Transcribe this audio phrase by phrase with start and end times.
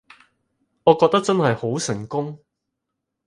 [0.83, 2.39] 我覺得真係好成功